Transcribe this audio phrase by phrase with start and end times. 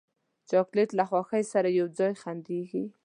[0.49, 2.85] چاکلېټ له خوښۍ سره یو ځای خندېږي.